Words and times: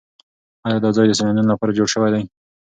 ایا 0.65 0.77
دا 0.83 0.89
ځای 0.95 1.05
د 1.07 1.11
سیلانیانو 1.19 1.51
لپاره 1.53 1.75
جوړ 1.77 1.87
شوی 1.93 2.09
دی؟ 2.13 2.23